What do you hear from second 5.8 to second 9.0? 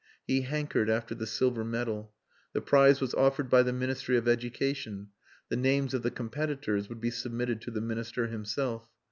of the competitors would be submitted to the Minister himself.